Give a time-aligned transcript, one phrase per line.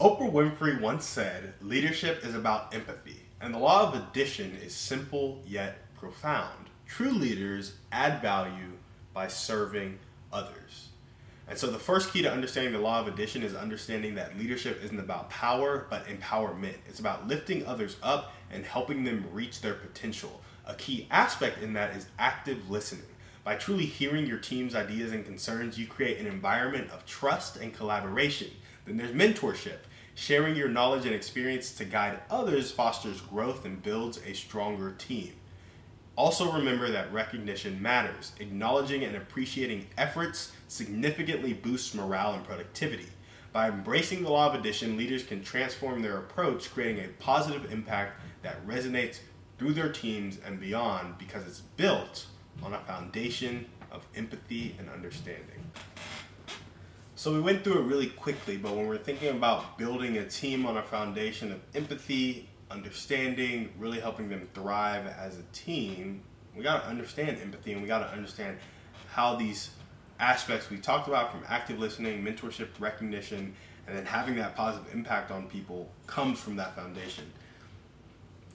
[0.00, 5.42] Oprah Winfrey once said, Leadership is about empathy, and the law of addition is simple
[5.44, 6.66] yet profound.
[6.86, 8.74] True leaders add value
[9.12, 9.98] by serving
[10.32, 10.90] others.
[11.48, 14.80] And so, the first key to understanding the law of addition is understanding that leadership
[14.84, 16.76] isn't about power, but empowerment.
[16.88, 20.42] It's about lifting others up and helping them reach their potential.
[20.64, 23.02] A key aspect in that is active listening.
[23.42, 27.74] By truly hearing your team's ideas and concerns, you create an environment of trust and
[27.74, 28.52] collaboration.
[28.88, 29.78] Then there's mentorship.
[30.20, 35.32] Sharing your knowledge and experience to guide others fosters growth and builds a stronger team.
[36.16, 38.32] Also, remember that recognition matters.
[38.40, 43.06] Acknowledging and appreciating efforts significantly boosts morale and productivity.
[43.52, 48.20] By embracing the law of addition, leaders can transform their approach, creating a positive impact
[48.42, 49.20] that resonates
[49.56, 52.26] through their teams and beyond because it's built
[52.64, 55.62] on a foundation of empathy and understanding.
[57.18, 60.64] So we went through it really quickly, but when we're thinking about building a team
[60.64, 66.22] on a foundation of empathy, understanding, really helping them thrive as a team,
[66.56, 68.56] we got to understand empathy and we got to understand
[69.08, 69.70] how these
[70.20, 73.52] aspects we talked about from active listening, mentorship, recognition,
[73.88, 77.24] and then having that positive impact on people comes from that foundation.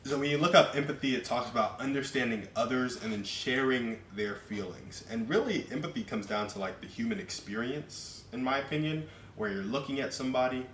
[0.05, 4.35] So when you look up empathy, it talks about understanding others and then sharing their
[4.35, 5.05] feelings.
[5.09, 9.63] And really, empathy comes down to like the human experience in my opinion, where you're
[9.63, 10.65] looking at somebody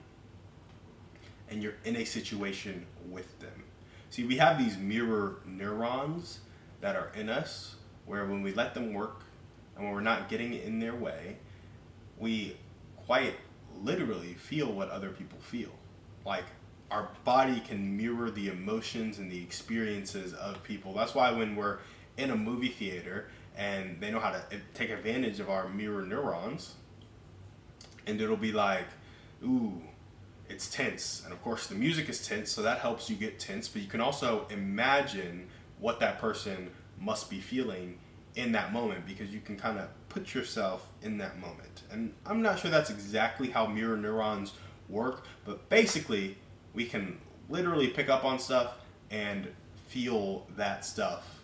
[1.50, 3.64] and you're in a situation with them.
[4.10, 6.40] See, we have these mirror neurons
[6.82, 9.24] that are in us where when we let them work
[9.76, 11.38] and when we're not getting in their way,
[12.18, 12.56] we
[12.96, 13.36] quite
[13.84, 15.72] literally feel what other people feel.
[16.26, 16.46] Like
[16.92, 20.94] our body can mirror the emotions and the experiences of people.
[20.94, 21.80] That's why when we're
[22.18, 26.04] in a movie theater and they know how to eh, take advantage of our mirror
[26.04, 26.76] neurons,
[28.08, 28.88] and it'll be like,
[29.44, 29.82] ooh,
[30.48, 31.22] it's tense.
[31.24, 33.68] And of course, the music is tense, so that helps you get tense.
[33.68, 35.48] But you can also imagine
[35.80, 38.00] what that person must be feeling
[38.36, 41.84] in that moment because you can kind of put yourself in that moment.
[41.92, 44.54] And I'm not sure that's exactly how mirror neurons
[44.88, 46.38] work, but basically,
[46.74, 47.20] we can
[47.50, 48.76] literally pick up on stuff
[49.10, 49.48] and
[49.88, 51.40] feel that stuff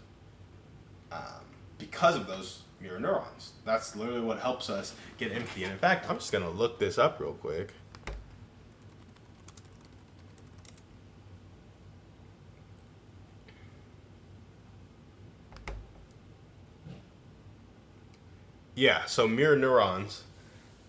[1.12, 1.44] um,
[1.78, 3.54] because of those mirror neurons.
[3.66, 5.64] That's literally what helps us get empathy.
[5.64, 7.74] And in fact, I'm just going to look this up real quick.
[18.76, 20.24] Yeah, so mirror neurons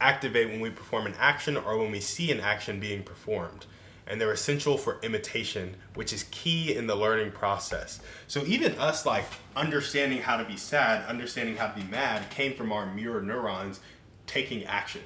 [0.00, 3.64] activate when we perform an action or when we see an action being performed
[4.06, 8.00] and they're essential for imitation, which is key in the learning process.
[8.28, 9.24] So even us like
[9.56, 13.80] understanding how to be sad, understanding how to be mad came from our mirror neurons
[14.26, 15.02] taking action.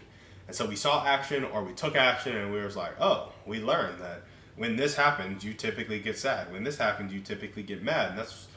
[0.46, 3.60] And so we saw action or we took action and we was like, oh, we
[3.60, 4.22] learned that
[4.56, 6.52] when this happens, you typically get sad.
[6.52, 8.10] When this happens, you typically get mad.
[8.10, 8.48] And that's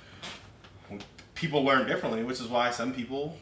[1.36, 3.38] people learn differently, which is why some people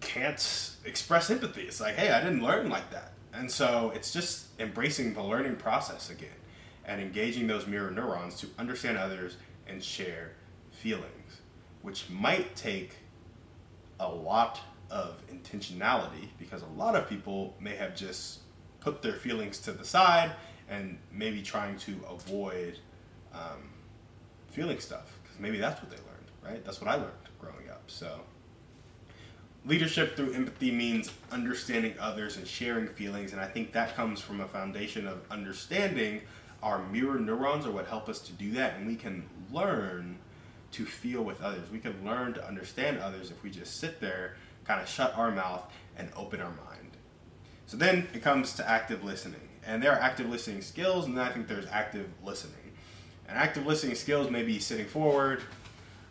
[0.00, 1.62] can't express empathy.
[1.62, 3.12] It's like, hey, I didn't learn like that.
[3.32, 6.28] And so it's just embracing the learning process again
[6.84, 10.32] and engaging those mirror neurons to understand others and share
[10.70, 11.40] feelings,
[11.82, 12.92] which might take
[14.00, 14.60] a lot
[14.90, 18.40] of intentionality because a lot of people may have just
[18.80, 20.32] put their feelings to the side
[20.68, 22.78] and maybe trying to avoid
[23.32, 23.70] um,
[24.50, 26.64] feeling stuff because maybe that's what they learned, right?
[26.64, 27.82] That's what I learned growing up.
[27.86, 28.20] So
[29.64, 34.40] leadership through empathy means understanding others and sharing feelings and i think that comes from
[34.40, 36.20] a foundation of understanding
[36.62, 40.18] our mirror neurons are what help us to do that and we can learn
[40.72, 41.70] to feel with others.
[41.70, 45.30] We can learn to understand others if we just sit there kind of shut our
[45.30, 46.96] mouth and open our mind.
[47.66, 51.24] So then it comes to active listening and there are active listening skills and then
[51.24, 52.56] i think there's active listening.
[53.28, 55.42] And active listening skills may be sitting forward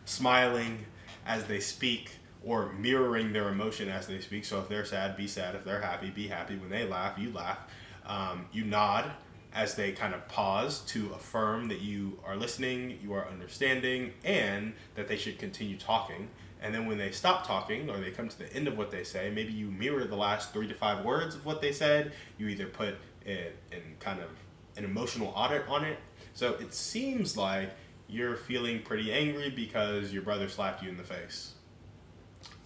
[0.04, 0.84] smiling
[1.26, 2.10] as they speak
[2.44, 4.44] or mirroring their emotion as they speak.
[4.44, 5.54] So if they're sad, be sad.
[5.54, 6.56] If they're happy, be happy.
[6.56, 7.58] When they laugh, you laugh.
[8.04, 9.12] Um, you nod
[9.54, 14.72] as they kind of pause to affirm that you are listening, you are understanding, and
[14.94, 16.28] that they should continue talking.
[16.60, 19.04] And then when they stop talking or they come to the end of what they
[19.04, 22.12] say, maybe you mirror the last three to five words of what they said.
[22.38, 22.94] You either put
[23.26, 23.52] in
[24.00, 24.30] kind of
[24.76, 25.98] an emotional audit on it.
[26.34, 27.70] So it seems like
[28.08, 31.52] you're feeling pretty angry because your brother slapped you in the face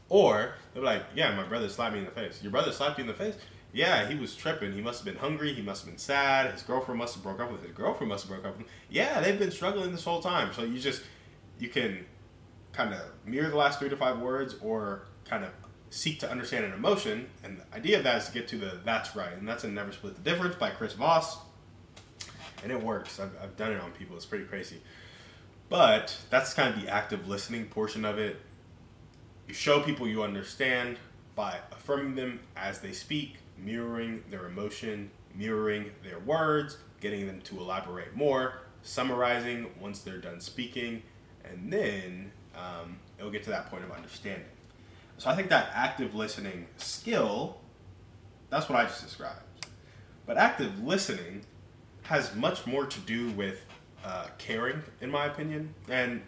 [0.09, 2.43] or they're like, yeah, my brother slapped me in the face.
[2.43, 3.37] Your brother slapped you in the face?
[3.73, 4.73] Yeah, he was tripping.
[4.73, 5.53] He must have been hungry.
[5.53, 6.51] He must have been sad.
[6.53, 7.69] His girlfriend must have broke up with him.
[7.69, 8.73] His girlfriend must have broke up with him.
[8.89, 10.53] Yeah, they've been struggling this whole time.
[10.55, 11.03] So you just,
[11.59, 12.07] you can
[12.73, 15.51] kind of mirror the last three to five words or kind of
[15.91, 18.81] seek to understand an emotion, and the idea of that is to get to the
[18.85, 21.39] that's right, and that's in Never Split the Difference by Chris Voss.
[22.63, 23.21] And it works.
[23.21, 24.17] I've, I've done it on people.
[24.17, 24.81] It's pretty crazy.
[25.69, 28.41] But that's kind of the active listening portion of it.
[29.47, 30.97] You show people you understand
[31.35, 37.59] by affirming them as they speak, mirroring their emotion, mirroring their words, getting them to
[37.59, 41.03] elaborate more, summarizing once they're done speaking,
[41.45, 44.49] and then um, it'll get to that point of understanding.
[45.19, 47.59] So I think that active listening skill,
[48.51, 49.41] that's what I just described.
[50.27, 51.43] But active listening
[52.03, 53.65] has much more to do with
[54.05, 55.75] uh, caring, in my opinion.
[55.89, 56.23] And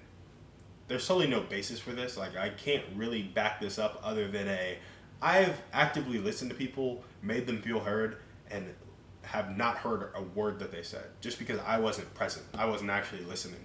[0.88, 2.16] there's totally no basis for this.
[2.16, 4.78] Like, I can't really back this up other than a
[5.20, 8.18] I've actively listened to people, made them feel heard,
[8.50, 8.74] and
[9.22, 12.46] have not heard a word that they said just because I wasn't present.
[12.54, 13.60] I wasn't actually listening.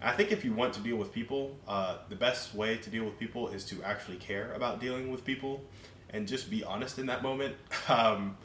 [0.00, 3.04] I think if you want to deal with people, uh, the best way to deal
[3.04, 5.62] with people is to actually care about dealing with people
[6.10, 7.56] and just be honest in that moment.
[7.70, 8.36] Because um,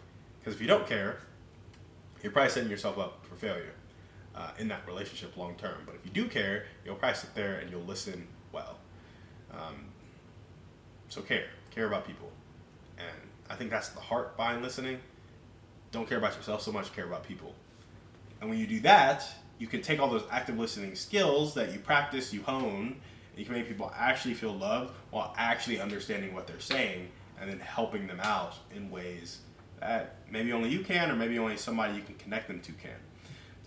[0.46, 1.20] if you don't care,
[2.24, 3.74] you're probably setting yourself up for failure
[4.36, 5.82] uh, in that relationship long term.
[5.86, 8.78] But if you do care, you'll probably sit there and you'll listen well.
[9.52, 9.86] Um,
[11.08, 12.32] so care, care about people,
[12.98, 13.18] and
[13.50, 15.00] I think that's the heart behind listening.
[15.92, 17.56] Don't care about yourself so much, care about people.
[18.42, 19.26] And when you do that,
[19.58, 22.96] you can take all those active listening skills that you practice, you hone,
[23.32, 27.10] and you can make people actually feel loved while actually understanding what they're saying
[27.40, 29.40] and then helping them out in ways
[29.80, 32.92] that maybe only you can or maybe only somebody you can connect them to can.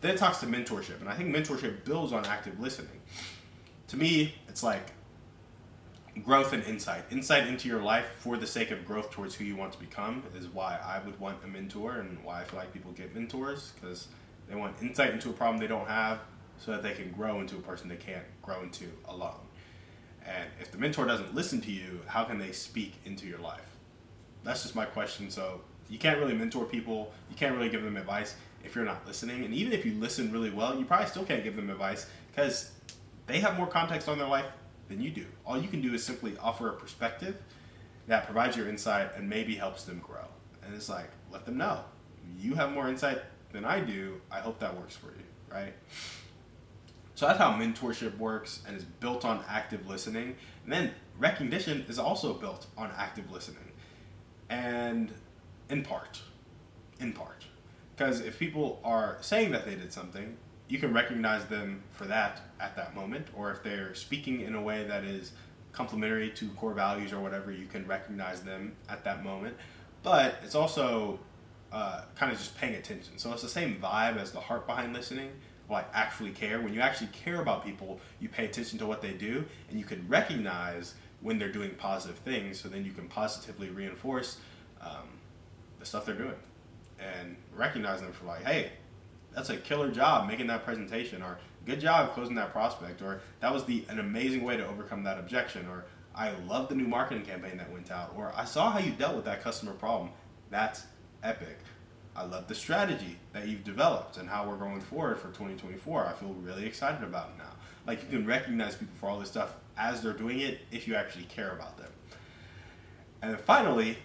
[0.02, 3.00] Then it talks to mentorship, and I think mentorship builds on active listening.
[3.88, 4.90] To me, it's like
[6.24, 7.04] growth and insight.
[7.12, 10.24] Insight into your life for the sake of growth towards who you want to become
[10.36, 13.72] is why I would want a mentor and why I feel like people get mentors
[13.80, 14.08] because
[14.48, 16.18] they want insight into a problem they don't have
[16.58, 19.40] so that they can grow into a person they can't grow into alone.
[20.26, 23.76] And if the mentor doesn't listen to you, how can they speak into your life?
[24.42, 25.30] That's just my question.
[25.30, 29.06] So you can't really mentor people, you can't really give them advice if you're not
[29.06, 29.44] listening.
[29.44, 32.70] And even if you listen really well, you probably still can't give them advice because
[33.26, 34.46] they have more context on their life
[34.88, 35.26] than you do.
[35.46, 37.36] All you can do is simply offer a perspective
[38.06, 40.24] that provides your insight and maybe helps them grow.
[40.64, 41.84] And it's like, let them know.
[42.38, 43.20] You have more insight
[43.52, 45.74] than I do, I hope that works for you, right?
[47.14, 50.36] So that's how mentorship works and is built on active listening.
[50.64, 53.62] And then recognition is also built on active listening.
[54.48, 55.12] And
[55.68, 56.20] in part,
[56.98, 57.44] in part.
[57.96, 60.36] Because if people are saying that they did something,
[60.68, 63.26] you can recognize them for that at that moment.
[63.36, 65.32] Or if they're speaking in a way that is
[65.72, 69.56] complementary to core values or whatever, you can recognize them at that moment.
[70.02, 71.20] But it's also
[71.72, 73.18] uh, kind of just paying attention.
[73.18, 75.30] So it's the same vibe as the heart behind listening,
[75.70, 76.60] like actually care.
[76.60, 79.84] When you actually care about people, you pay attention to what they do, and you
[79.84, 82.60] can recognize when they're doing positive things.
[82.60, 84.38] So then you can positively reinforce
[84.80, 85.08] um,
[85.78, 86.34] the stuff they're doing,
[87.20, 88.72] and recognize them for like, hey,
[89.34, 93.52] that's a killer job making that presentation, or good job closing that prospect, or that
[93.52, 95.84] was the an amazing way to overcome that objection, or
[96.14, 99.16] I love the new marketing campaign that went out, or I saw how you dealt
[99.16, 100.10] with that customer problem.
[100.50, 100.84] That's
[101.22, 101.58] epic.
[102.14, 106.06] I love the strategy that you've developed and how we're going forward for 2024.
[106.06, 107.52] I feel really excited about it now.
[107.86, 110.94] Like you can recognize people for all this stuff as they're doing it if you
[110.94, 111.90] actually care about them.
[113.22, 113.96] And then finally,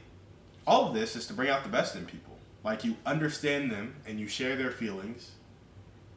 [0.66, 2.37] all of this is to bring out the best in people.
[2.68, 5.32] Like you understand them and you share their feelings,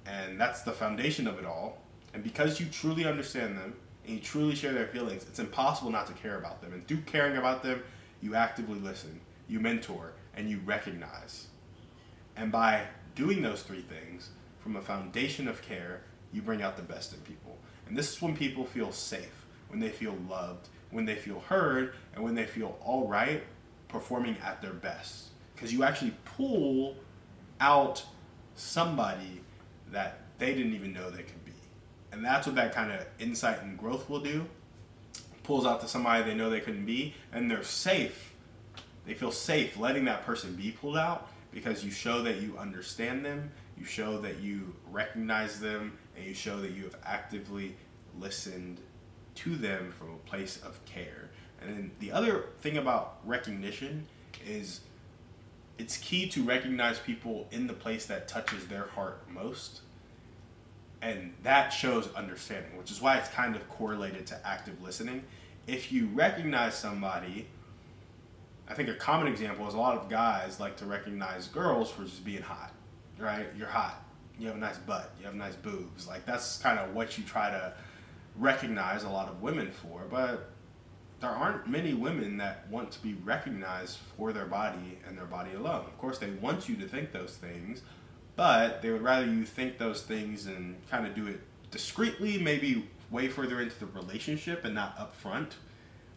[0.05, 1.79] and that's the foundation of it all.
[2.13, 3.75] And because you truly understand them
[4.05, 6.73] and you truly share their feelings, it's impossible not to care about them.
[6.73, 7.85] And through caring about them,
[8.21, 11.47] you actively listen, you mentor, and you recognize.
[12.35, 12.83] And by
[13.15, 16.01] doing those three things from a foundation of care,
[16.33, 17.59] you bring out the best in people.
[17.87, 21.95] And this is when people feel safe, when they feel loved, when they feel heard,
[22.13, 23.45] and when they feel all right
[23.87, 25.29] performing at their best.
[25.61, 26.97] Because you actually pull
[27.61, 28.03] out
[28.55, 29.43] somebody
[29.93, 31.53] that they didn't even know they could be.
[32.13, 34.47] And that's what that kind of insight and growth will do.
[35.43, 38.31] Pulls out to somebody they know they couldn't be, and they're safe
[39.07, 43.25] they feel safe letting that person be pulled out because you show that you understand
[43.25, 47.75] them, you show that you recognize them, and you show that you have actively
[48.19, 48.79] listened
[49.35, 51.31] to them from a place of care.
[51.61, 54.07] And then the other thing about recognition
[54.47, 54.81] is
[55.81, 59.81] it's key to recognize people in the place that touches their heart most.
[61.03, 65.25] And that shows understanding, which is why it's kind of correlated to active listening.
[65.67, 67.47] If you recognize somebody
[68.71, 72.05] I think a common example is a lot of guys like to recognize girls for
[72.05, 72.73] just being hot,
[73.19, 73.49] right?
[73.59, 74.01] You're hot.
[74.39, 75.11] You have a nice butt.
[75.19, 76.07] You have nice boobs.
[76.07, 77.75] Like that's kind of what you try to
[78.37, 80.05] recognize a lot of women for.
[80.09, 80.51] But
[81.21, 85.53] there aren't many women that want to be recognized for their body and their body
[85.53, 85.85] alone.
[85.85, 87.83] Of course, they want you to think those things,
[88.37, 92.89] but they would rather you think those things and kind of do it discreetly, maybe
[93.11, 95.57] way further into the relationship and not up front.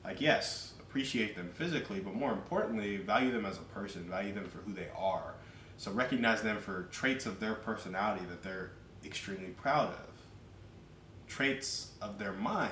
[0.05, 4.47] Like, yes, appreciate them physically, but more importantly, value them as a person, value them
[4.47, 5.33] for who they are.
[5.75, 8.71] So recognize them for traits of their personality that they're
[9.03, 10.09] extremely proud of,
[11.27, 12.71] traits of their mind,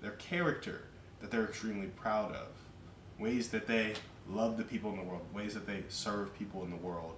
[0.00, 0.82] their character
[1.24, 2.48] that they're extremely proud of,
[3.18, 3.94] ways that they
[4.28, 7.14] love the people in the world, ways that they serve people in the world.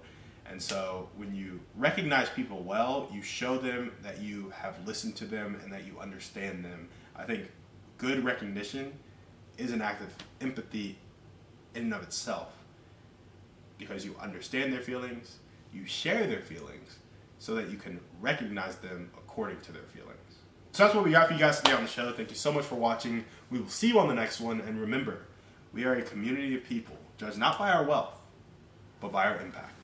[0.49, 5.25] And so when you recognize people well, you show them that you have listened to
[5.25, 6.87] them and that you understand them.
[7.17, 7.51] I think
[7.97, 8.93] good recognition
[9.57, 10.07] is an act of
[10.39, 10.97] empathy
[11.75, 12.53] in and of itself
[13.77, 15.39] because you understand their feelings,
[15.73, 16.99] you share their feelings
[17.39, 20.37] so that you can recognize them according to their feelings.
[20.77, 22.11] So that's what we got for you guys today on the show.
[22.11, 23.25] Thank you so much for watching.
[23.49, 24.61] We will see you on the next one.
[24.61, 25.21] And remember,
[25.73, 28.13] we are a community of people, judged not by our wealth,
[29.01, 29.73] but by our impact.